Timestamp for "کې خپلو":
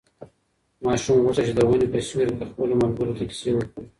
2.37-2.73